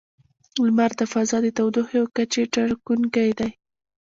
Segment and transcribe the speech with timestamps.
[0.65, 3.49] •لمر د فضا د تودوخې او کچې ټاکونکی دی.